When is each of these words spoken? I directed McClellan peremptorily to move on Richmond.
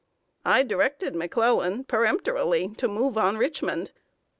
I 0.45 0.63
directed 0.63 1.13
McClellan 1.13 1.83
peremptorily 1.83 2.69
to 2.77 2.87
move 2.87 3.19
on 3.19 3.37
Richmond. 3.37 3.91